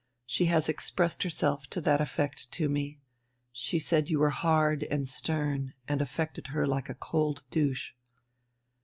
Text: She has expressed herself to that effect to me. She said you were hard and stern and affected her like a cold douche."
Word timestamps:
She 0.25 0.45
has 0.45 0.67
expressed 0.67 1.21
herself 1.21 1.67
to 1.67 1.79
that 1.81 2.01
effect 2.01 2.51
to 2.53 2.67
me. 2.67 2.97
She 3.51 3.77
said 3.77 4.09
you 4.09 4.17
were 4.17 4.31
hard 4.31 4.81
and 4.81 5.07
stern 5.07 5.73
and 5.87 6.01
affected 6.01 6.47
her 6.47 6.65
like 6.65 6.89
a 6.89 6.95
cold 6.95 7.43
douche." 7.51 7.91